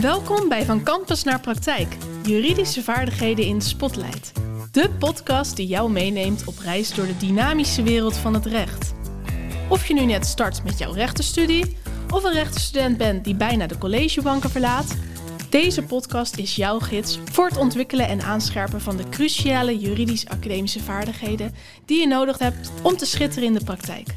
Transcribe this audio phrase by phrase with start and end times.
[0.00, 4.32] Welkom bij Van Campus naar Praktijk, juridische vaardigheden in Spotlight.
[4.72, 8.94] De podcast die jou meeneemt op reis door de dynamische wereld van het recht.
[9.68, 11.76] Of je nu net start met jouw rechtenstudie,
[12.10, 14.96] of een rechtenstudent bent die bijna de collegebanken verlaat,
[15.50, 21.54] deze podcast is jouw gids voor het ontwikkelen en aanscherpen van de cruciale juridisch-academische vaardigheden
[21.84, 24.16] die je nodig hebt om te schitteren in de praktijk.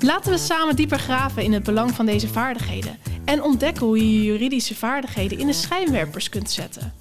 [0.00, 2.98] Laten we samen dieper graven in het belang van deze vaardigheden
[3.30, 6.92] en ontdekken hoe je je juridische vaardigheden in de schijnwerpers kunt zetten.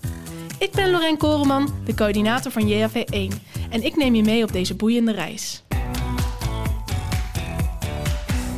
[0.59, 3.33] Ik ben Lorraine Koreman, de coördinator van JAV1
[3.69, 5.63] en ik neem je mee op deze boeiende reis.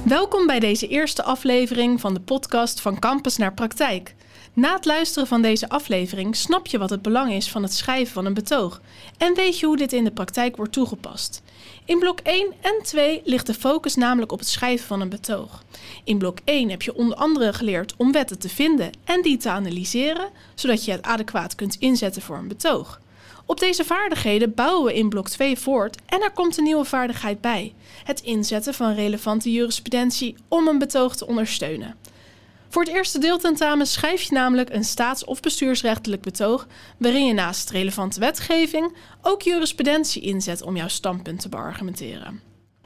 [0.05, 4.15] Welkom bij deze eerste aflevering van de podcast van Campus naar Praktijk.
[4.54, 8.14] Na het luisteren van deze aflevering snap je wat het belang is van het schrijven
[8.14, 8.82] van een betoog
[9.18, 11.41] en weet je hoe dit in de praktijk wordt toegepast.
[11.86, 15.64] In blok 1 en 2 ligt de focus namelijk op het schrijven van een betoog.
[16.04, 19.50] In blok 1 heb je onder andere geleerd om wetten te vinden en die te
[19.50, 22.99] analyseren, zodat je het adequaat kunt inzetten voor een betoog.
[23.46, 27.41] Op deze vaardigheden bouwen we in blok 2 voort en er komt een nieuwe vaardigheid
[27.41, 31.96] bij: het inzetten van relevante jurisprudentie om een betoog te ondersteunen.
[32.72, 37.70] Voor het eerste deeltentamen schrijf je namelijk een staats- of bestuursrechtelijk betoog waarin je naast
[37.70, 42.42] relevante wetgeving ook jurisprudentie inzet om jouw standpunt te beargumenteren.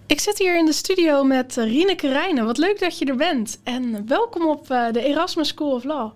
[0.08, 2.46] Ik zit hier in de studio met Rieneke Rijnen.
[2.46, 6.12] Wat leuk dat je er bent en welkom op eh, de Erasmus School of Law.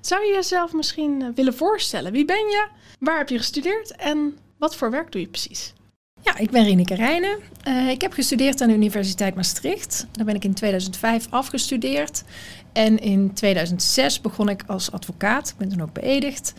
[0.00, 2.12] Zou je jezelf misschien eh, willen voorstellen?
[2.12, 2.66] Wie ben je?
[2.98, 5.72] Waar heb je gestudeerd en wat voor werk doe je precies?
[6.20, 7.38] Ja, ik ben Rineke Rijnen.
[7.68, 10.06] Uh, ik heb gestudeerd aan de Universiteit Maastricht.
[10.12, 12.24] Daar ben ik in 2005 afgestudeerd.
[12.72, 15.48] En in 2006 begon ik als advocaat.
[15.48, 16.54] Ik ben toen ook beëdigd.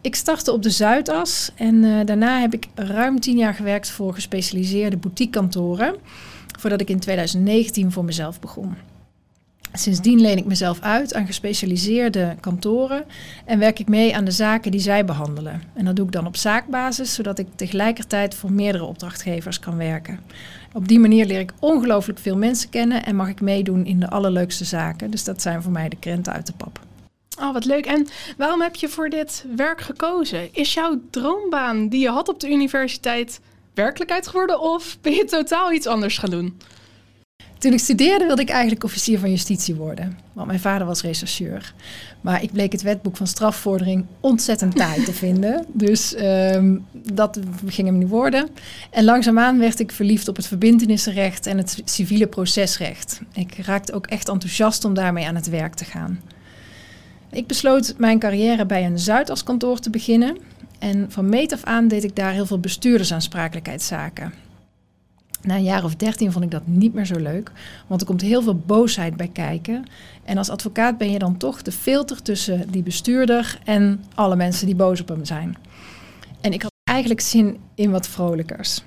[0.00, 4.14] Ik startte op de Zuidas en uh, daarna heb ik ruim tien jaar gewerkt voor
[4.14, 5.96] gespecialiseerde boutiquekantoren.
[6.58, 8.74] Voordat ik in 2019 voor mezelf begon.
[9.76, 13.04] Sindsdien leen ik mezelf uit aan gespecialiseerde kantoren
[13.44, 15.62] en werk ik mee aan de zaken die zij behandelen.
[15.74, 20.20] En dat doe ik dan op zaakbasis, zodat ik tegelijkertijd voor meerdere opdrachtgevers kan werken.
[20.72, 24.10] Op die manier leer ik ongelooflijk veel mensen kennen en mag ik meedoen in de
[24.10, 25.10] allerleukste zaken.
[25.10, 26.80] Dus dat zijn voor mij de krenten uit de pap.
[27.40, 27.86] Oh, wat leuk.
[27.86, 30.54] En waarom heb je voor dit werk gekozen?
[30.54, 33.40] Is jouw droombaan die je had op de universiteit
[33.74, 36.58] werkelijkheid geworden of ben je totaal iets anders gaan doen?
[37.64, 40.18] Toen ik studeerde wilde ik eigenlijk officier van justitie worden.
[40.32, 41.74] Want mijn vader was rechercheur.
[42.20, 45.64] Maar ik bleek het wetboek van strafvordering ontzettend taai te vinden.
[45.72, 48.48] Dus um, dat ging hem niet worden.
[48.90, 53.20] En langzaamaan werd ik verliefd op het verbindenissenrecht en het civiele procesrecht.
[53.34, 56.20] Ik raakte ook echt enthousiast om daarmee aan het werk te gaan.
[57.30, 60.36] Ik besloot mijn carrière bij een Zuidaskantoor te beginnen.
[60.78, 64.43] En van meet af aan deed ik daar heel veel bestuurdersaansprakelijkheidszaken.
[65.44, 67.52] Na een jaar of dertien vond ik dat niet meer zo leuk,
[67.86, 69.84] want er komt heel veel boosheid bij kijken.
[70.24, 74.66] En als advocaat ben je dan toch de filter tussen die bestuurder en alle mensen
[74.66, 75.56] die boos op hem zijn.
[76.40, 78.82] En ik had eigenlijk zin in wat vrolijkers.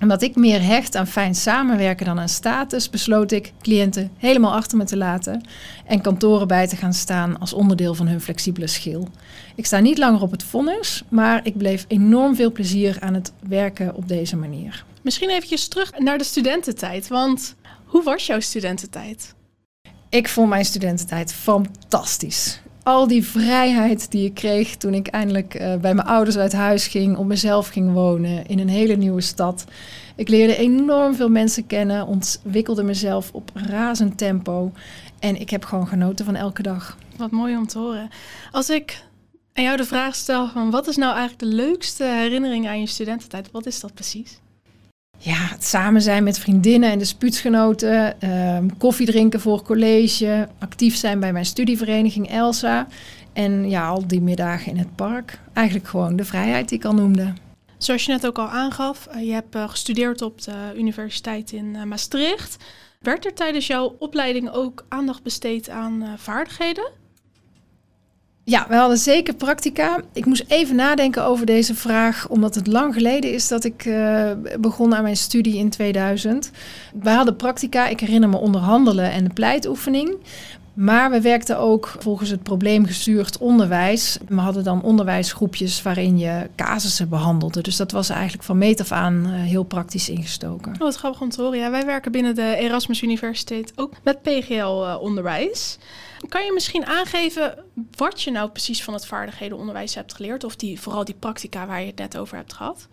[0.00, 4.78] Omdat ik meer hecht aan fijn samenwerken dan aan status, besloot ik cliënten helemaal achter
[4.78, 5.42] me te laten
[5.86, 9.08] en kantoren bij te gaan staan als onderdeel van hun flexibele schil.
[9.54, 13.32] Ik sta niet langer op het vonnis, maar ik bleef enorm veel plezier aan het
[13.48, 14.84] werken op deze manier.
[15.02, 19.34] Misschien eventjes terug naar de studententijd, want hoe was jouw studententijd?
[20.08, 22.60] Ik vond mijn studententijd fantastisch.
[22.84, 26.86] Al die vrijheid die ik kreeg toen ik eindelijk uh, bij mijn ouders uit huis
[26.86, 29.64] ging, op mezelf ging wonen in een hele nieuwe stad.
[30.16, 34.72] Ik leerde enorm veel mensen kennen, ontwikkelde mezelf op razend tempo
[35.18, 36.98] en ik heb gewoon genoten van elke dag.
[37.16, 38.08] Wat mooi om te horen.
[38.50, 39.04] Als ik
[39.52, 42.86] aan jou de vraag stel van wat is nou eigenlijk de leukste herinnering aan je
[42.86, 44.40] studententijd, wat is dat precies?
[45.18, 50.96] Ja, het samen zijn met vriendinnen en de spuutsgenoten, ehm, koffie drinken voor college, actief
[50.96, 52.86] zijn bij mijn studievereniging Elsa.
[53.32, 55.38] En ja, al die middagen in het park.
[55.52, 57.32] Eigenlijk gewoon de vrijheid die ik al noemde.
[57.78, 61.74] Zoals je net ook al aangaf, uh, je hebt uh, gestudeerd op de Universiteit in
[61.74, 62.64] uh, Maastricht.
[63.00, 66.90] Werd er tijdens jouw opleiding ook aandacht besteed aan vaardigheden?
[68.46, 70.00] Ja, we hadden zeker practica.
[70.12, 74.30] Ik moest even nadenken over deze vraag, omdat het lang geleden is dat ik uh,
[74.60, 76.50] begon aan mijn studie in 2000.
[77.02, 80.16] We hadden practica, ik herinner me onderhandelen en de pleitoefening.
[80.74, 84.18] Maar we werkten ook volgens het probleemgestuurd onderwijs.
[84.28, 87.60] We hadden dan onderwijsgroepjes waarin je casussen behandelde.
[87.62, 90.72] Dus dat was eigenlijk van meet af aan uh, heel praktisch ingestoken.
[90.72, 91.58] Oh, wat grappig om te horen.
[91.58, 95.78] Ja, wij werken binnen de Erasmus Universiteit ook met PGL-onderwijs.
[95.80, 97.54] Uh, kan je misschien aangeven
[97.96, 100.44] wat je nou precies van het vaardighedenonderwijs hebt geleerd?
[100.44, 102.88] Of die, vooral die practica waar je het net over hebt gehad?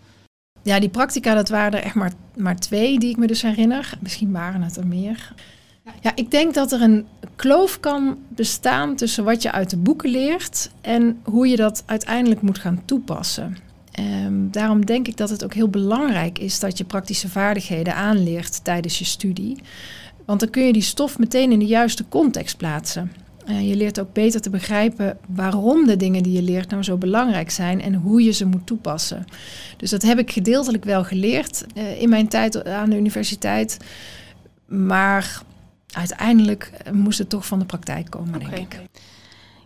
[0.64, 3.94] Ja, die practica, dat waren er echt maar, maar twee die ik me dus herinner.
[4.00, 5.34] Misschien waren het er meer.
[6.02, 7.06] Ja, ik denk dat er een
[7.36, 12.42] kloof kan bestaan tussen wat je uit de boeken leert en hoe je dat uiteindelijk
[12.42, 13.58] moet gaan toepassen.
[14.00, 18.64] Um, daarom denk ik dat het ook heel belangrijk is dat je praktische vaardigheden aanleert
[18.64, 19.58] tijdens je studie.
[20.26, 23.12] Want dan kun je die stof meteen in de juiste context plaatsen.
[23.50, 26.98] Uh, je leert ook beter te begrijpen waarom de dingen die je leert nou zo
[26.98, 29.26] belangrijk zijn en hoe je ze moet toepassen.
[29.78, 33.78] Dus dat heb ik gedeeltelijk wel geleerd uh, in mijn tijd aan de universiteit.
[34.66, 35.42] Maar
[35.92, 38.50] uiteindelijk moest het toch van de praktijk komen, okay.
[38.50, 38.82] denk ik.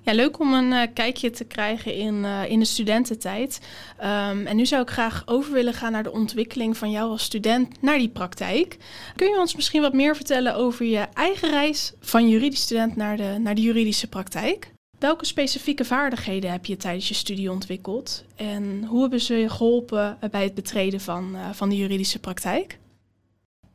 [0.06, 3.60] Ja, leuk om een uh, kijkje te krijgen in, uh, in de studententijd.
[3.98, 7.24] Um, en nu zou ik graag over willen gaan naar de ontwikkeling van jou als
[7.24, 8.78] student naar die praktijk.
[9.16, 13.18] Kun je ons misschien wat meer vertellen over je eigen reis van juridisch student naar
[13.18, 14.74] de, naar de juridische praktijk?
[15.00, 18.24] Welke specifieke vaardigheden heb je tijdens je studie ontwikkeld?
[18.36, 22.78] En hoe hebben ze je geholpen bij het betreden van, uh, van de juridische praktijk?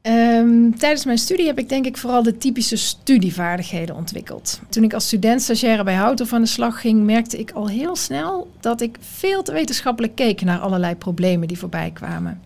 [0.02, 4.60] Um, tijdens mijn studie heb ik denk ik vooral de typische studievaardigheden ontwikkeld.
[4.68, 7.96] Toen ik als student stagiaire bij Houten aan de slag ging, merkte ik al heel
[7.96, 12.40] snel dat ik veel te wetenschappelijk keek naar allerlei problemen die voorbij kwamen.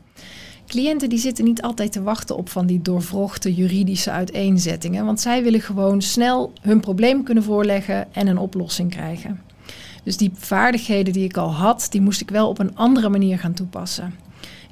[0.67, 5.43] Cliënten die zitten niet altijd te wachten op van die doorvrochte juridische uiteenzettingen, want zij
[5.43, 9.41] willen gewoon snel hun probleem kunnen voorleggen en een oplossing krijgen.
[10.05, 13.39] Dus die vaardigheden die ik al had, die moest ik wel op een andere manier
[13.39, 14.15] gaan toepassen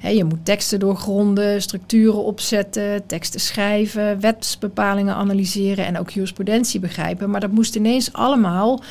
[0.09, 7.29] je moet teksten doorgronden, structuren opzetten, teksten schrijven, wetsbepalingen analyseren en ook jurisprudentie begrijpen.
[7.29, 8.83] Maar dat moest ineens allemaal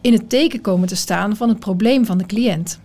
[0.00, 2.80] in het teken komen te staan van het probleem van de cliënt.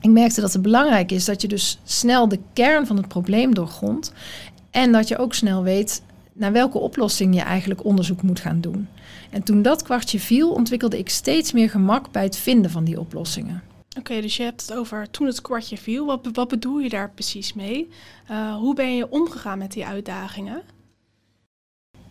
[0.00, 3.54] Ik merkte dat het belangrijk is dat je dus snel de kern van het probleem
[3.54, 4.12] doorgrondt
[4.70, 6.02] en dat je ook snel weet
[6.32, 8.88] naar welke oplossing je eigenlijk onderzoek moet gaan doen.
[9.30, 13.00] En toen dat kwartje viel, ontwikkelde ik steeds meer gemak bij het vinden van die
[13.00, 13.62] oplossingen.
[13.98, 16.06] Oké, dus je hebt het over toen het kwartje viel.
[16.06, 17.88] Wat, wat bedoel je daar precies mee?
[18.30, 20.62] Uh, hoe ben je omgegaan met die uitdagingen?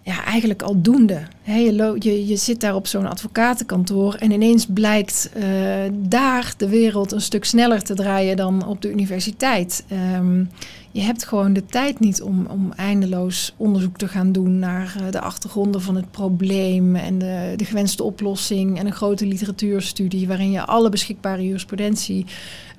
[0.04, 1.22] Ja, eigenlijk aldoende.
[1.42, 1.58] He,
[2.00, 5.44] je, je, zit daar op zo'n advocatenkantoor en ineens blijkt uh,
[5.94, 9.86] daar de wereld een stuk sneller te draaien dan op de universiteit.
[10.18, 10.50] Um,
[10.92, 15.12] je hebt gewoon de tijd niet om, om eindeloos onderzoek te gaan doen naar uh,
[15.12, 20.52] de achtergronden van het probleem en de, de gewenste oplossing en een grote literatuurstudie waarin
[20.52, 22.26] je alle beschikbare jurisprudentie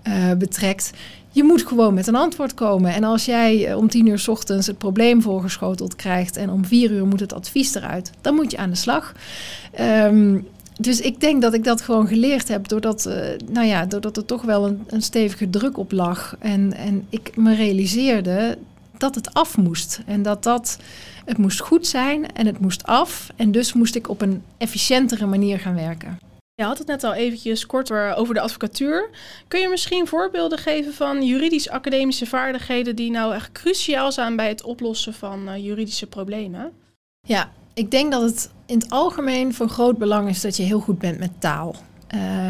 [0.08, 0.90] uh, betrekt.
[1.31, 2.94] Je moet gewoon met een antwoord komen.
[2.94, 6.64] En als jij eh, om tien uur s ochtends het probleem voorgeschoteld krijgt en om
[6.64, 9.12] vier uur moet het advies eruit, dan moet je aan de slag.
[9.81, 10.46] Um,
[10.81, 13.14] dus ik denk dat ik dat gewoon geleerd heb doordat, uh,
[13.50, 16.37] nou ja, doordat er toch wel een, een stevige druk op lag.
[16.38, 18.58] En, en ik me realiseerde
[18.96, 20.00] dat het af moest.
[20.06, 20.78] En dat dat,
[21.25, 23.32] het moest goed zijn en het moest af.
[23.37, 26.19] En dus moest ik op een efficiëntere manier gaan werken.
[26.54, 29.10] Je had het net al eventjes kort over de advocatuur.
[29.49, 34.62] Kun je misschien voorbeelden geven van juridisch-academische vaardigheden die nou echt cruciaal zijn bij het
[34.62, 36.72] oplossen van uh, juridische problemen?
[37.20, 40.81] Ja, ik denk dat het in het algemeen van groot belang is dat je heel
[40.81, 41.76] goed bent met taal.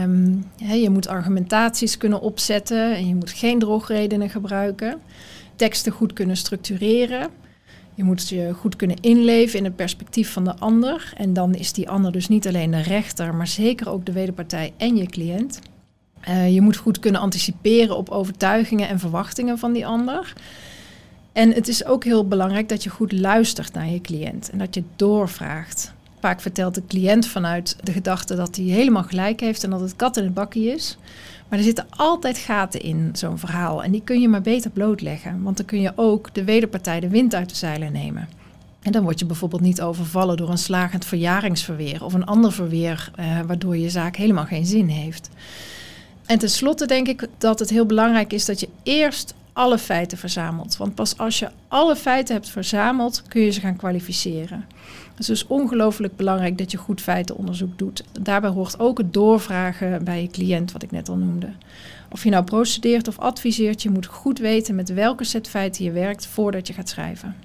[0.02, 5.00] Um, je moet argumentaties kunnen opzetten en je moet geen drogredenen gebruiken.
[5.56, 7.30] Teksten goed kunnen structureren.
[7.94, 11.12] Je moet je goed kunnen inleven in het perspectief van de ander.
[11.16, 14.72] En dan is die ander dus niet alleen de rechter, maar zeker ook de wederpartij
[14.76, 15.58] en je cliënt.
[16.28, 20.32] Uh, je moet goed kunnen anticiperen op overtuigingen en verwachtingen van die ander.
[21.32, 24.74] En het is ook heel belangrijk dat je goed luistert naar je cliënt en dat
[24.74, 25.92] je doorvraagt.
[26.20, 29.96] Vaak vertelt de cliënt vanuit de gedachte dat hij helemaal gelijk heeft en dat het
[29.96, 30.98] kat in het bakkie is.
[31.52, 35.42] Maar er zitten altijd gaten in zo'n verhaal en die kun je maar beter blootleggen.
[35.42, 38.28] Want dan kun je ook de wederpartij de wind uit de zeilen nemen.
[38.82, 43.10] En dan word je bijvoorbeeld niet overvallen door een slagend verjaringsverweer of een ander verweer,
[43.14, 45.28] eh, waardoor je zaak helemaal geen zin heeft.
[46.26, 50.76] En tenslotte denk ik dat het heel belangrijk is dat je eerst alle feiten verzamelt.
[50.76, 54.64] Want pas als je alle feiten hebt verzameld, kun je ze gaan kwalificeren.
[55.10, 58.04] Het is dus ongelooflijk belangrijk dat je goed feitenonderzoek doet.
[58.20, 61.52] Daarbij hoort ook het doorvragen bij je cliënt, wat ik net al noemde.
[62.10, 65.90] Of je nou procedeert of adviseert, je moet goed weten met welke set feiten je
[65.90, 67.36] werkt voordat je gaat schrijven.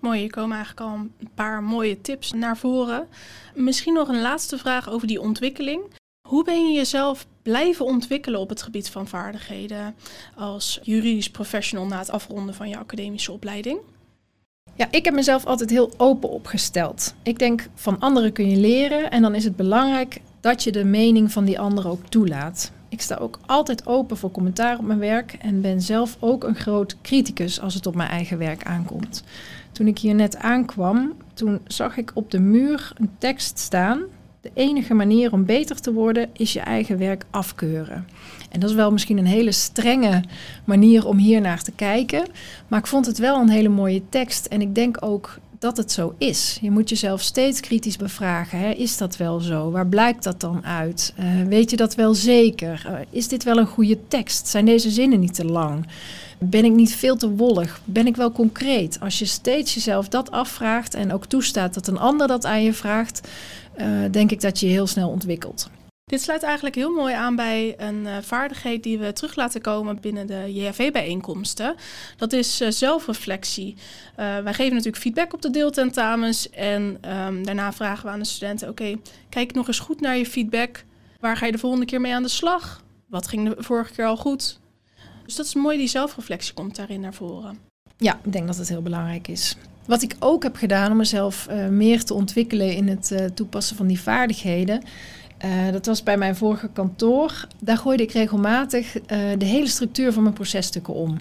[0.00, 3.06] Mooi, je komen eigenlijk al een paar mooie tips naar voren.
[3.54, 5.82] Misschien nog een laatste vraag over die ontwikkeling.
[6.28, 9.94] Hoe ben je jezelf blijven ontwikkelen op het gebied van vaardigheden
[10.36, 13.78] als juridisch professional na het afronden van je academische opleiding?
[14.74, 17.14] Ja, ik heb mezelf altijd heel open opgesteld.
[17.22, 20.84] Ik denk van anderen kun je leren en dan is het belangrijk dat je de
[20.84, 22.72] mening van die ander ook toelaat.
[22.88, 26.56] Ik sta ook altijd open voor commentaar op mijn werk en ben zelf ook een
[26.56, 29.22] groot criticus als het op mijn eigen werk aankomt.
[29.72, 34.02] Toen ik hier net aankwam, toen zag ik op de muur een tekst staan
[34.44, 38.08] de enige manier om beter te worden is je eigen werk afkeuren.
[38.50, 40.22] En dat is wel misschien een hele strenge
[40.64, 42.26] manier om hier naar te kijken.
[42.68, 44.46] Maar ik vond het wel een hele mooie tekst.
[44.46, 46.58] En ik denk ook dat het zo is.
[46.60, 48.58] Je moet jezelf steeds kritisch bevragen.
[48.58, 48.70] Hè?
[48.70, 49.70] Is dat wel zo?
[49.70, 51.14] Waar blijkt dat dan uit?
[51.20, 52.86] Uh, weet je dat wel zeker?
[52.86, 54.46] Uh, is dit wel een goede tekst?
[54.46, 55.86] Zijn deze zinnen niet te lang?
[56.50, 57.80] Ben ik niet veel te wollig?
[57.84, 59.00] Ben ik wel concreet?
[59.00, 62.72] Als je steeds jezelf dat afvraagt en ook toestaat dat een ander dat aan je
[62.72, 63.28] vraagt,
[63.78, 65.70] uh, denk ik dat je heel snel ontwikkelt.
[66.04, 70.00] Dit sluit eigenlijk heel mooi aan bij een uh, vaardigheid die we terug laten komen
[70.00, 71.74] binnen de JHV-bijeenkomsten.
[72.16, 73.76] Dat is uh, zelfreflectie.
[74.16, 78.68] Wij geven natuurlijk feedback op de deeltentamens en um, daarna vragen we aan de studenten:
[78.68, 78.96] oké,
[79.28, 80.84] kijk nog eens goed naar je feedback.
[81.20, 82.82] Waar ga je de volgende keer mee aan de slag?
[83.06, 84.58] Wat ging de vorige keer al goed?
[85.24, 87.58] Dus dat is mooi, die zelfreflectie komt daarin naar voren.
[87.96, 89.56] Ja, ik denk dat het heel belangrijk is.
[89.86, 94.00] Wat ik ook heb gedaan om mezelf meer te ontwikkelen in het toepassen van die
[94.00, 94.82] vaardigheden
[95.44, 97.46] uh, dat was bij mijn vorige kantoor.
[97.60, 98.92] Daar gooide ik regelmatig
[99.38, 101.18] de hele structuur van mijn processtukken om.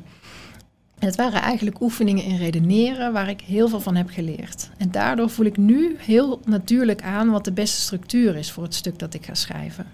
[1.00, 4.70] En het waren eigenlijk oefeningen in redeneren waar ik heel veel van heb geleerd.
[4.78, 8.74] En daardoor voel ik nu heel natuurlijk aan wat de beste structuur is voor het
[8.74, 9.86] stuk dat ik ga schrijven.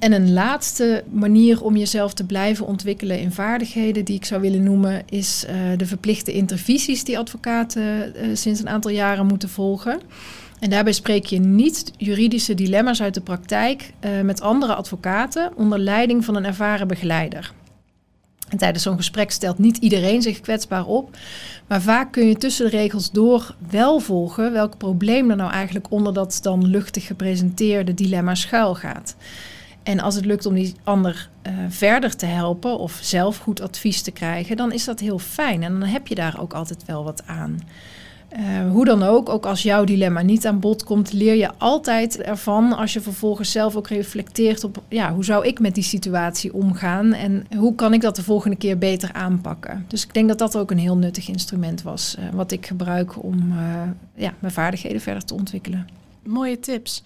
[0.00, 4.62] En een laatste manier om jezelf te blijven ontwikkelen in vaardigheden die ik zou willen
[4.62, 10.00] noemen, is uh, de verplichte intervisies die advocaten sinds een aantal jaren moeten volgen.
[10.60, 15.78] En daarbij spreek je niet juridische dilemma's uit de praktijk uh, met andere advocaten onder
[15.78, 17.52] leiding van een ervaren begeleider.
[18.48, 21.16] En tijdens zo'n gesprek stelt niet iedereen zich kwetsbaar op,
[21.66, 25.90] maar vaak kun je tussen de regels door wel volgen welk probleem er nou eigenlijk
[25.90, 29.16] onder dat dan luchtig gepresenteerde dilemma schuil gaat.
[29.82, 34.02] En als het lukt om die ander uh, verder te helpen of zelf goed advies
[34.02, 37.04] te krijgen, dan is dat heel fijn en dan heb je daar ook altijd wel
[37.04, 37.60] wat aan.
[38.38, 42.20] Uh, hoe dan ook, ook als jouw dilemma niet aan bod komt, leer je altijd
[42.20, 46.54] ervan als je vervolgens zelf ook reflecteert op ja, hoe zou ik met die situatie
[46.54, 49.84] omgaan en hoe kan ik dat de volgende keer beter aanpakken.
[49.88, 53.22] Dus ik denk dat dat ook een heel nuttig instrument was, uh, wat ik gebruik
[53.22, 53.54] om
[54.14, 55.88] ja, mijn vaardigheden verder te ontwikkelen.
[56.22, 57.02] Mooie tips.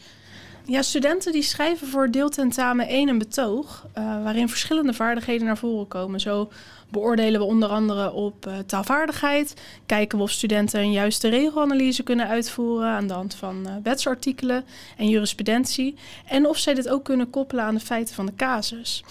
[0.67, 5.89] Ja, studenten die schrijven voor deeltentamen 1 een betoog, uh, waarin verschillende vaardigheden naar voren
[5.89, 6.21] komen.
[6.21, 6.51] Zo
[6.91, 9.55] beoordelen we onder andere op uh, taalvaardigheid,
[9.87, 14.65] kijken we of studenten een juiste regelanalyse kunnen uitvoeren aan de hand van uh, wetsartikelen
[14.97, 15.95] en jurisprudentie,
[16.27, 19.05] en of zij dit ook kunnen koppelen aan de feiten van de casus.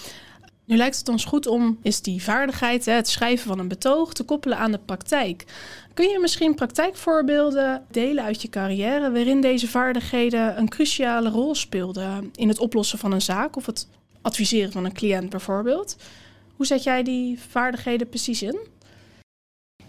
[0.65, 4.23] Nu lijkt het ons goed om is die vaardigheid, het schrijven van een betoog, te
[4.23, 5.45] koppelen aan de praktijk.
[5.93, 12.31] Kun je misschien praktijkvoorbeelden delen uit je carrière waarin deze vaardigheden een cruciale rol speelden
[12.35, 13.87] in het oplossen van een zaak of het
[14.21, 15.95] adviseren van een cliënt bijvoorbeeld?
[16.55, 18.59] Hoe zet jij die vaardigheden precies in?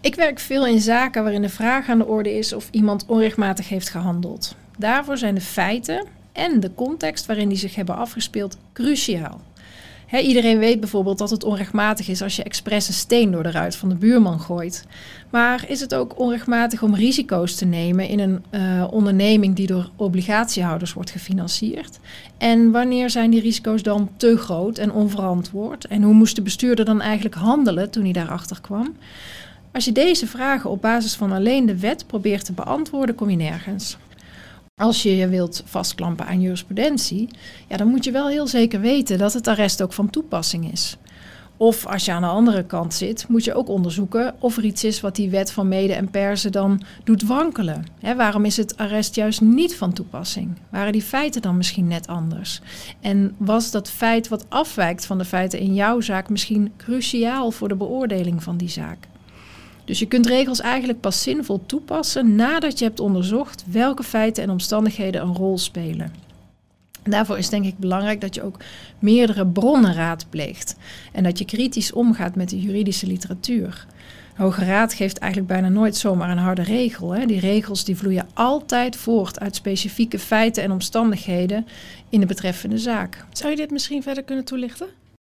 [0.01, 3.69] Ik werk veel in zaken waarin de vraag aan de orde is of iemand onrechtmatig
[3.69, 4.57] heeft gehandeld.
[4.79, 9.41] Daarvoor zijn de feiten en de context waarin die zich hebben afgespeeld cruciaal
[10.23, 13.77] iedereen weet bijvoorbeeld dat het onrechtmatig is als je expres een steen door de ruit
[13.77, 14.87] van de buurman gooit.
[15.31, 19.91] Maar is het ook onrechtmatig om risico's te nemen in een uh, onderneming die door
[19.97, 21.99] obligatiehouders wordt gefinancierd?
[22.39, 25.87] En wanneer zijn die risico's dan te groot en onverantwoord?
[25.87, 28.97] En hoe moest de bestuurder dan eigenlijk handelen toen hij daarachter kwam?
[29.73, 33.37] Als je deze vragen op basis van alleen de wet probeert te beantwoorden, kom je
[33.37, 33.97] nergens.
[34.81, 37.29] Als je je wilt vastklampen aan jurisprudentie,
[37.69, 40.97] ja, dan moet je wel heel zeker weten dat het arrest ook van toepassing is.
[41.57, 44.85] Of als je aan de andere kant zit, moet je ook onderzoeken of er iets
[44.85, 47.85] is wat die wet van mede en persen dan doet wankelen.
[48.01, 50.59] waarom is het arrest juist niet van toepassing?
[50.71, 52.61] Waren die feiten dan misschien net anders?
[53.01, 57.69] En was dat feit wat afwijkt van de feiten in jouw zaak misschien cruciaal voor
[57.69, 58.99] de beoordeling van die zaak?
[59.85, 64.51] Dus je kunt regels eigenlijk pas zinvol toepassen nadat je hebt onderzocht welke feiten en
[64.51, 66.13] omstandigheden een rol spelen.
[67.03, 68.57] daarvoor is denk ik belangrijk dat je ook
[68.99, 70.77] meerdere bronnen raadpleegt
[71.13, 73.87] en dat je kritisch omgaat met de juridische literatuur.
[74.37, 77.11] De Hoge Raad geeft eigenlijk bijna nooit zomaar een harde regel.
[77.11, 77.27] Hè.
[77.27, 81.67] Die regels die vloeien altijd voort uit specifieke feiten en omstandigheden
[82.09, 83.25] in de betreffende zaak.
[83.33, 84.87] Zou je dit misschien verder kunnen toelichten?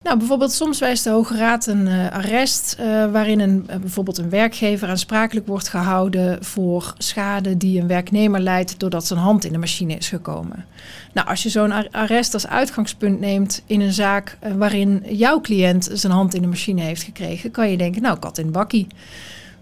[0.04, 4.18] Nou, bijvoorbeeld soms wijst de Hoge Raad een uh, arrest uh, waarin een, uh, bijvoorbeeld
[4.18, 9.52] een werkgever aansprakelijk wordt gehouden voor schade die een werknemer leidt doordat zijn hand in
[9.52, 10.66] de machine is gekomen.
[11.14, 16.14] Nou, als je zo'n arrest als uitgangspunt neemt in een zaak waarin jouw cliënt zijn
[16.14, 18.88] hand in de machine heeft gekregen, kan je denken, nou, kat in bakkie.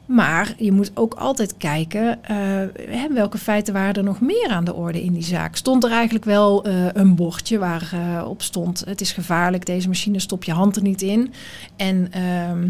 [0.08, 4.74] Maar je moet ook altijd kijken uh, welke feiten waren er nog meer aan de
[4.74, 5.56] orde in die zaak.
[5.56, 10.20] Stond er eigenlijk wel uh, een bordje waarop op stond: het is gevaarlijk, deze machine
[10.20, 11.34] stop je hand er niet in.
[11.76, 12.70] En ehm,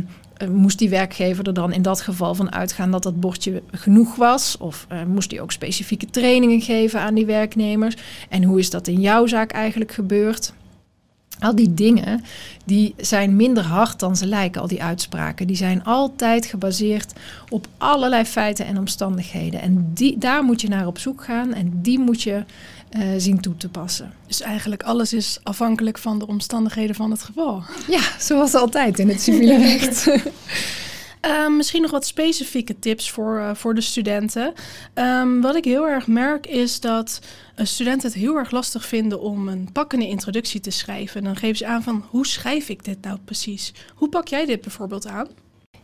[0.51, 4.57] moest die werkgever er dan in dat geval van uitgaan dat dat bordje genoeg was?
[4.57, 7.95] Of moest hij ook specifieke trainingen geven aan die werknemers?
[8.29, 10.53] En hoe is dat in jouw zaak eigenlijk gebeurd?
[11.39, 12.23] Al die dingen
[12.65, 15.47] die zijn minder hard dan ze lijken, al die uitspraken.
[15.47, 17.13] Die zijn altijd gebaseerd
[17.49, 19.61] op allerlei feiten en omstandigheden.
[19.61, 22.43] En die, daar moet je naar op zoek gaan en die moet je
[22.97, 24.13] uh, zien toe te passen.
[24.27, 27.63] Dus eigenlijk alles is afhankelijk van de omstandigheden van het geval.
[27.87, 30.05] Ja, zoals altijd in het civiele recht.
[31.25, 34.53] Uh, misschien nog wat specifieke tips voor, uh, voor de studenten.
[34.93, 37.19] Um, wat ik heel erg merk is dat
[37.55, 41.19] uh, studenten het heel erg lastig vinden om een pakkende introductie te schrijven.
[41.19, 43.73] En dan geven ze aan van hoe schrijf ik dit nou precies?
[43.95, 45.27] Hoe pak jij dit bijvoorbeeld aan?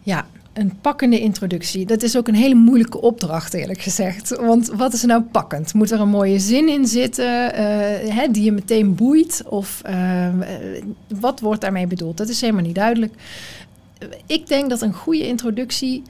[0.02, 1.86] Ja, een pakkende introductie.
[1.86, 4.30] Dat is ook een hele moeilijke opdracht, eerlijk gezegd.
[4.30, 5.74] Want wat is nou pakkend?
[5.74, 7.60] Moet er een mooie zin in zitten uh,
[8.16, 9.44] hè, die je meteen boeit?
[9.46, 10.28] Of uh,
[11.20, 12.18] wat wordt daarmee bedoeld?
[12.18, 13.14] Dat is helemaal niet duidelijk.
[14.26, 16.04] Ik denk dat een goede introductie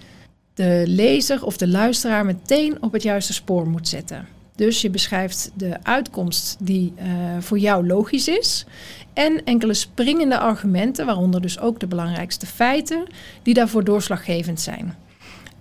[0.53, 4.27] de lezer of de luisteraar meteen op het juiste spoor moet zetten.
[4.55, 7.03] Dus je beschrijft de uitkomst die uh,
[7.39, 8.65] voor jou logisch is.
[9.13, 13.03] En enkele springende argumenten, waaronder dus ook de belangrijkste feiten,
[13.43, 14.95] die daarvoor doorslaggevend zijn.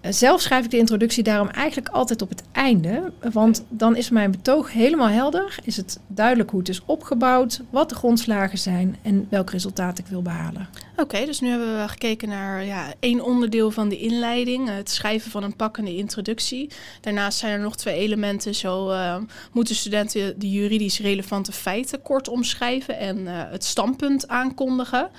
[0.03, 4.11] Eh, zelf schrijf ik de introductie daarom eigenlijk altijd op het einde, want dan is
[4.11, 5.59] mijn betoog helemaal helder.
[5.65, 10.07] Is het duidelijk hoe het is opgebouwd, wat de grondslagen zijn en welk resultaat ik
[10.07, 10.69] wil behalen.
[10.97, 15.31] Oké, dus nu hebben we gekeken naar ja, één onderdeel van de inleiding, het schrijven
[15.31, 16.71] van een pakkende introductie.
[17.01, 18.55] Daarnaast zijn er nog twee elementen.
[18.55, 19.17] Zo uh,
[19.53, 25.11] moeten studenten de juridisch relevante feiten kort omschrijven en uh, het standpunt aankondigen.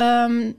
[0.00, 0.54] Um,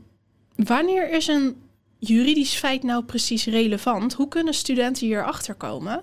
[0.55, 1.55] wanneer is een
[2.03, 4.13] juridisch feit nou precies relevant?
[4.13, 6.01] Hoe kunnen studenten hier achter komen?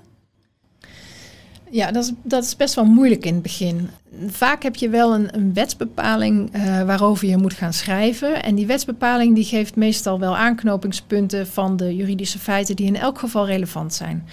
[1.71, 3.91] Ja, dat is, dat is best wel moeilijk in het begin.
[4.27, 8.43] Vaak heb je wel een, een wetsbepaling uh, waarover je moet gaan schrijven.
[8.43, 13.19] En die wetsbepaling die geeft meestal wel aanknopingspunten van de juridische feiten die in elk
[13.19, 14.29] geval relevant zijn.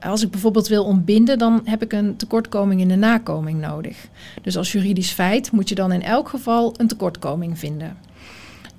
[0.00, 3.96] Als ik bijvoorbeeld wil ontbinden, dan heb ik een tekortkoming in de nakoming nodig.
[4.42, 7.96] Dus als juridisch feit moet je dan in elk geval een tekortkoming vinden.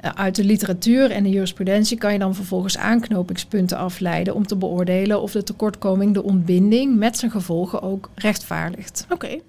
[0.03, 4.55] Eh, uit de literatuur en de jurisprudentie kan je dan vervolgens aanknopingspunten afleiden om te
[4.55, 9.05] beoordelen of de tekortkoming de ontbinding met zijn gevolgen ook rechtvaardigt.
[9.09, 9.25] Oké.
[9.25, 9.41] Okay.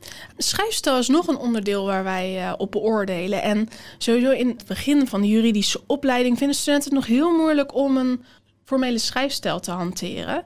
[0.99, 3.42] Is nog een onderdeel waar wij uh, op beoordelen.
[3.42, 3.68] En
[3.99, 7.97] sowieso in het begin van de juridische opleiding vinden studenten het nog heel moeilijk om
[7.97, 8.25] een
[8.64, 10.45] formele schrijfstijl te hanteren.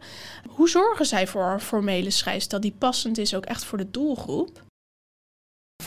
[0.49, 4.67] Hoe zorgen zij voor een formele schrijfstijl die passend is ook echt voor de doelgroep?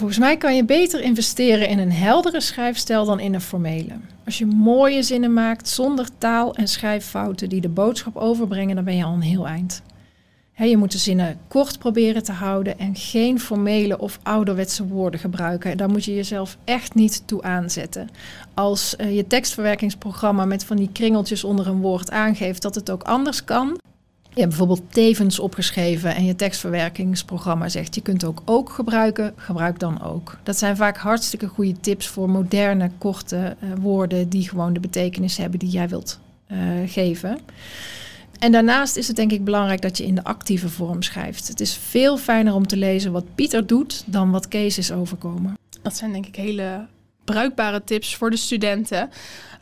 [0.02, 3.94] Volgens mij kan je beter investeren in een heldere schrijfstijl dan in een formele.
[4.26, 8.96] Als je mooie zinnen maakt zonder taal- en schrijffouten die de boodschap overbrengen, dan ben
[8.96, 9.82] je al een heel eind.
[10.56, 15.78] je moet de zinnen kort proberen te houden en geen formele of ouderwetse woorden gebruiken.
[15.78, 18.10] Daar moet je jezelf echt niet toe aanzetten.
[18.54, 23.04] Als uh, je tekstverwerkingsprogramma met van die kringeltjes onder een woord aangeeft dat het ook
[23.04, 23.80] anders kan,
[24.34, 29.80] je hebt bijvoorbeeld tevens opgeschreven en je tekstverwerkingsprogramma zegt je kunt ook ook gebruiken, gebruik
[29.80, 30.38] dan ook.
[30.44, 35.38] Dat zijn vaak hartstikke goede tips voor moderne, korte uh, woorden die gewoon de betekenis
[35.38, 37.40] hebben die jij wilt uh, geven.
[38.40, 41.48] En daarnaast is het denk ik belangrijk dat je in de actieve vorm schrijft.
[41.48, 45.58] Het is veel fijner om te lezen wat Pieter doet dan wat Kees is overkomen.
[45.82, 46.86] Dat zijn denk ik hele
[47.32, 49.10] bruikbare tips voor de studenten.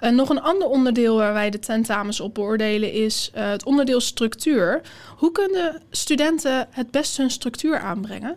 [0.02, 4.02] Uh, nog een ander onderdeel waar wij de tentamens op beoordelen is uh, het onderdeel
[4.02, 4.82] structuur.
[5.18, 8.36] Hoe kunnen studenten het beste hun structuur aanbrengen?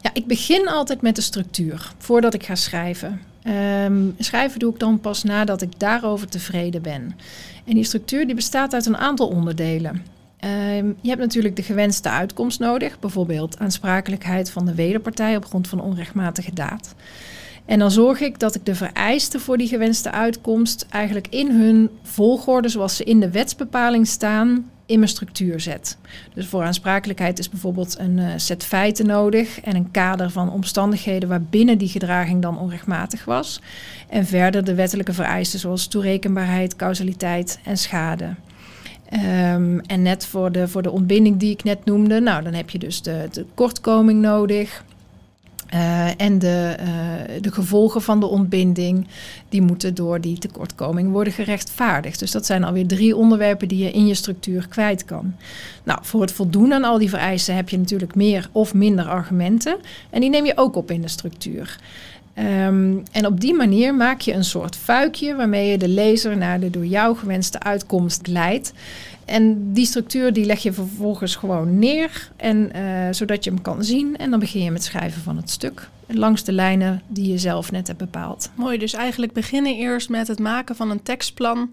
[0.00, 3.22] Ja, ik begin altijd met de structuur voordat ik ga schrijven.
[3.84, 7.18] Um, schrijven doe ik dan pas nadat ik daarover tevreden ben.
[7.64, 10.04] En die structuur die bestaat uit een aantal onderdelen.
[10.44, 15.68] Um, je hebt natuurlijk de gewenste uitkomst nodig, bijvoorbeeld aansprakelijkheid van de wederpartij op grond
[15.68, 16.94] van onrechtmatige daad.
[17.66, 21.90] En dan zorg ik dat ik de vereisten voor die gewenste uitkomst eigenlijk in hun
[22.02, 25.96] volgorde, zoals ze in de wetsbepaling staan, in mijn structuur zet.
[26.34, 31.28] Dus voor aansprakelijkheid is bijvoorbeeld een uh, set feiten nodig en een kader van omstandigheden
[31.28, 33.60] waarbinnen die gedraging dan onrechtmatig was.
[34.08, 38.34] En verder de wettelijke vereisten zoals toerekenbaarheid, causaliteit en schade.
[39.12, 42.70] Um, en net voor de, voor de ontbinding die ik net noemde, nou dan heb
[42.70, 44.84] je dus de, de kortkoming nodig.
[45.74, 49.06] Uh, en de, uh, de gevolgen van de ontbinding,
[49.48, 52.18] die moeten door die tekortkoming worden gerechtvaardigd.
[52.18, 55.34] Dus dat zijn alweer drie onderwerpen die je in je structuur kwijt kan.
[55.84, 59.76] Nou, voor het voldoen aan al die vereisten heb je natuurlijk meer of minder argumenten.
[60.10, 61.78] En die neem je ook op in de structuur.
[62.38, 66.60] Um, en op die manier maak je een soort fuikje waarmee je de lezer naar
[66.60, 68.72] de door jou gewenste uitkomst leidt.
[69.26, 73.84] En die structuur die leg je vervolgens gewoon neer, en, uh, zodat je hem kan
[73.84, 74.16] zien.
[74.16, 75.88] En dan begin je met schrijven van het stuk.
[76.06, 78.50] Langs de lijnen die je zelf net hebt bepaald.
[78.54, 81.70] Mooi, dus eigenlijk beginnen eerst met het maken van een tekstplan.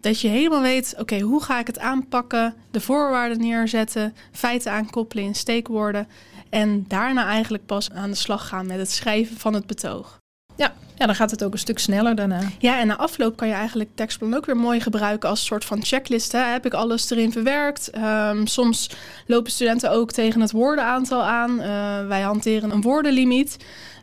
[0.00, 2.54] Dat je helemaal weet, oké, hoe ga ik het aanpakken?
[2.70, 6.08] De voorwaarden neerzetten, feiten aankoppelen in steekwoorden.
[6.48, 10.19] En daarna eigenlijk pas aan de slag gaan met het schrijven van het betoog.
[10.60, 12.40] Ja, ja, dan gaat het ook een stuk sneller daarna.
[12.58, 15.84] Ja, en na afloop kan je eigenlijk tekstplan ook weer mooi gebruiken als soort van
[15.84, 16.32] checklist.
[16.32, 16.38] Hè?
[16.38, 17.90] Heb ik alles erin verwerkt?
[17.90, 18.90] Ehm, soms
[19.26, 21.50] lopen studenten ook tegen het woordenaantal aan.
[21.50, 23.56] Uh, wij hanteren een woordenlimiet.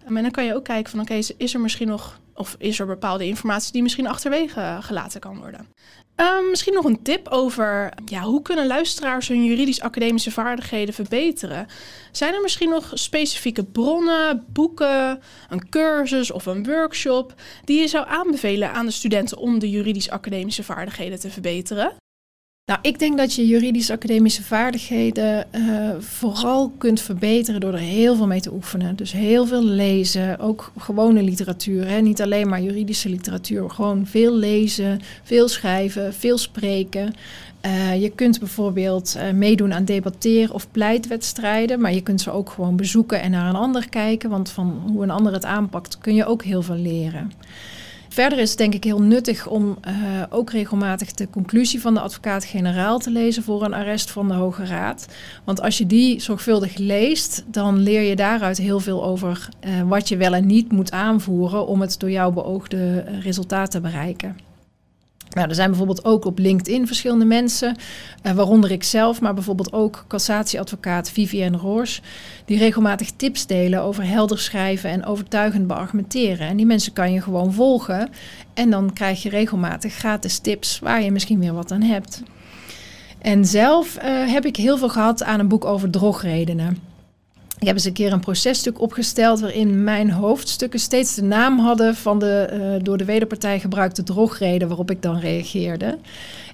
[0.06, 2.86] En dan kan je ook kijken van oké, is er misschien nog of is er
[2.86, 5.68] bepaalde informatie die misschien achterwege gelaten kan worden?
[6.18, 11.68] Ehm, misschien nog een tip over ja, hoe kunnen luisteraars hun juridisch-academische vaardigheden verbeteren?
[12.12, 18.08] Zijn er misschien nog specifieke bronnen, boeken, een cursus of een workshop die je zou
[18.08, 21.96] aanbevelen aan de studenten om de juridisch-academische vaardigheden te verbeteren?
[22.68, 28.28] Nou, ik denk dat je juridisch-academische vaardigheden uh, vooral kunt verbeteren door er heel veel
[28.28, 28.96] mee te oefenen.
[28.96, 31.88] Dus heel veel lezen, ook gewone literatuur.
[31.88, 32.00] Hè?
[32.00, 37.14] Niet alleen maar juridische literatuur, gewoon veel lezen, veel schrijven, veel spreken.
[37.66, 42.50] Uh, je kunt bijvoorbeeld uh, meedoen aan debatteer- of pleitwedstrijden, maar je kunt ze ook
[42.50, 46.16] gewoon bezoeken en naar een ander kijken, want van hoe een ander het aanpakt kun
[46.16, 47.32] je ook heel veel leren.
[48.18, 49.94] Verder is het denk ik heel nuttig om uh,
[50.30, 54.66] ook regelmatig de conclusie van de advocaat-generaal te lezen voor een arrest van de Hoge
[54.66, 55.08] Raad.
[55.44, 60.10] Want als je die zorgvuldig leest, dan leer je daaruit heel veel over uh, wat
[60.10, 64.47] je wel en niet moet aanvoeren om het door jou beoogde resultaat te bereiken.
[65.38, 67.76] Nou, er zijn bijvoorbeeld ook op LinkedIn verschillende mensen,
[68.24, 72.02] uh, waaronder ik zelf, maar bijvoorbeeld ook cassatieadvocaat Vivienne Roos,
[72.46, 76.48] die regelmatig tips delen over helder schrijven en overtuigend beargumenteren.
[76.48, 78.10] En die mensen kan je gewoon volgen
[78.54, 82.24] en dan krijg je regelmatig gratis tips waar je misschien weer wat aan hebt.
[83.22, 86.78] En zelf uh, heb ik heel veel gehad aan een boek over drogredenen.
[87.60, 91.96] Ik heb eens een keer een processtuk opgesteld waarin mijn hoofdstukken steeds de naam hadden
[91.96, 95.98] van de uh, door de wederpartij gebruikte drogreden waarop ik dan reageerde.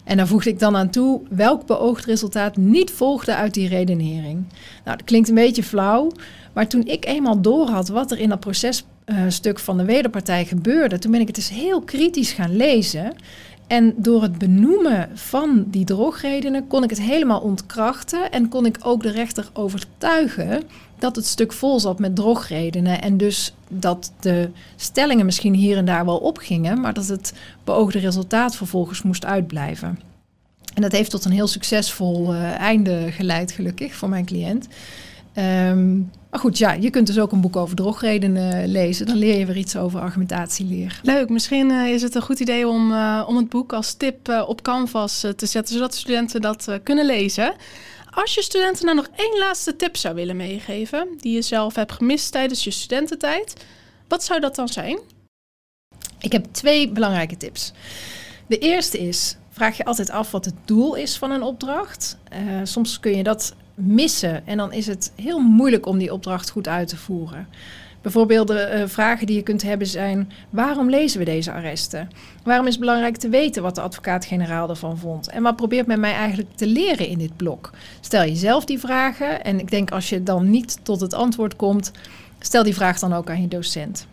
[0.03, 4.45] En daar voegde ik dan aan toe welk beoogd resultaat niet volgde uit die redenering.
[4.85, 6.11] Nou, dat klinkt een beetje flauw,
[6.53, 10.99] maar toen ik eenmaal doorhad wat er in dat processtuk uh, van de wederpartij gebeurde,
[10.99, 13.15] toen ben ik het eens heel kritisch gaan lezen.
[13.67, 18.77] En door het benoemen van die drogredenen kon ik het helemaal ontkrachten en kon ik
[18.81, 20.63] ook de rechter overtuigen
[21.03, 23.01] dat het stuk vol zat met drogredenen.
[23.01, 27.99] En dus dat de stellingen misschien hier en daar wel opgingen, maar dat het beoogde
[27.99, 29.99] resultaat vervolgens moest uitblijven.
[30.73, 34.67] En dat heeft tot een heel succesvol uh, einde geleid, gelukkig, voor mijn cliënt.
[35.37, 39.05] Um, maar goed, ja, je kunt dus ook een boek over drogredenen lezen.
[39.05, 40.99] Dan leer je weer iets over argumentatieleer.
[41.03, 42.93] Leuk, misschien uh, is het een goed idee om,
[43.27, 47.53] om het boek als tip op Canvas te zetten, zodat studenten dat kunnen lezen.
[48.15, 51.91] Als je studenten nou nog één laatste tip zou willen meegeven, die je zelf hebt
[51.91, 53.65] gemist tijdens je studententijd,
[54.07, 54.99] wat zou dat dan zijn?
[56.19, 57.71] Ik heb twee belangrijke tips.
[58.47, 62.17] De eerste is, vraag je altijd af wat het doel is van een opdracht.
[62.33, 66.49] Uh, soms kun je dat missen en dan is het heel moeilijk om die opdracht
[66.49, 67.47] goed uit te voeren.
[68.03, 72.09] Bijvoorbeeld de uh, vragen die je kunt hebben zijn: waarom lezen we deze arresten?
[72.43, 75.29] Waarom is het belangrijk te weten wat de advocaat-generaal ervan vond?
[75.29, 77.71] En wat probeert men mij eigenlijk te leren in dit blok?
[78.01, 81.91] Stel jezelf die vragen en ik denk als je dan niet tot het antwoord komt,
[82.39, 84.07] stel die vraag dan ook aan je docent.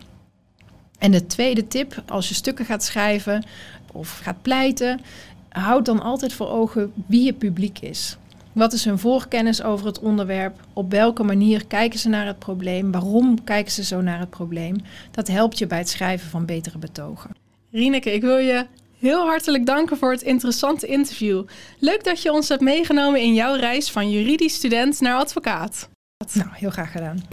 [0.97, 3.43] En de tweede tip, als je stukken gaat schrijven
[3.91, 5.01] of gaat pleiten,
[5.49, 8.17] houd dan altijd voor ogen wie je publiek is.
[8.53, 10.59] Wat is hun voorkennis over het onderwerp?
[10.73, 12.91] Op welke manier kijken ze naar het probleem?
[12.91, 14.75] Waarom kijken ze zo naar het probleem?
[15.11, 17.35] Dat helpt je bij het schrijven van betere betogen.
[17.71, 18.65] Rieneke, ik wil je
[18.99, 21.43] heel hartelijk danken voor het interessante interview.
[21.79, 25.89] Leuk dat je ons hebt meegenomen in jouw reis van juridisch student naar advocaat.
[26.33, 27.23] Nou, heel graag gedaan.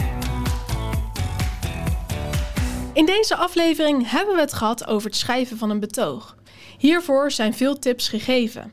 [2.92, 6.36] In deze aflevering hebben we het gehad over het schrijven van een betoog.
[6.78, 8.72] Hiervoor zijn veel tips gegeven.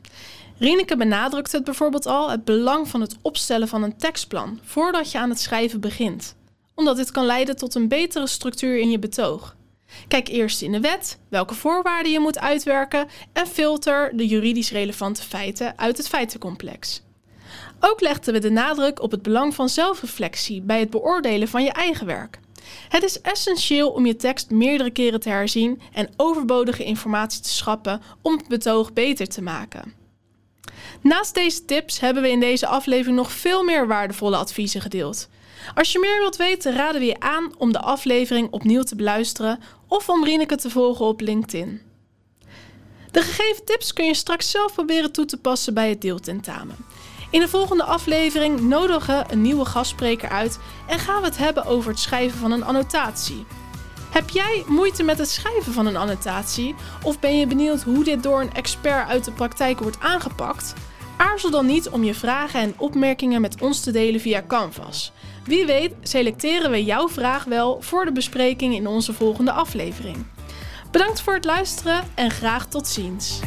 [0.58, 5.18] Rieneke benadrukt het bijvoorbeeld al het belang van het opstellen van een tekstplan voordat je
[5.18, 6.36] aan het schrijven begint,
[6.74, 9.56] omdat dit kan leiden tot een betere structuur in je betoog.
[10.08, 15.22] Kijk eerst in de wet welke voorwaarden je moet uitwerken en filter de juridisch relevante
[15.22, 17.02] feiten uit het feitencomplex.
[17.80, 21.72] Ook legden we de nadruk op het belang van zelfreflectie bij het beoordelen van je
[21.72, 22.38] eigen werk.
[22.88, 28.02] Het is essentieel om je tekst meerdere keren te herzien en overbodige informatie te schrappen
[28.22, 30.05] om het betoog beter te maken.
[31.06, 35.28] Naast deze tips hebben we in deze aflevering nog veel meer waardevolle adviezen gedeeld.
[35.74, 39.60] Als je meer wilt weten, raden we je aan om de aflevering opnieuw te beluisteren
[39.88, 41.82] of om Rieneke te volgen op LinkedIn.
[43.10, 46.76] De gegeven tips kun je straks zelf proberen toe te passen bij het deeltentamen.
[47.30, 51.64] In de volgende aflevering nodigen we een nieuwe gastspreker uit en gaan we het hebben
[51.64, 53.46] over het schrijven van een annotatie.
[54.10, 56.74] Heb jij moeite met het schrijven van een annotatie?
[57.02, 60.74] Of ben je benieuwd hoe dit door een expert uit de praktijk wordt aangepakt?
[61.16, 65.12] Aarzel dan niet om je vragen en opmerkingen met ons te delen via Canvas.
[65.44, 70.26] Wie weet selecteren we jouw vraag wel voor de bespreking in onze volgende aflevering.
[70.90, 73.40] Bedankt voor het luisteren en graag tot ziens.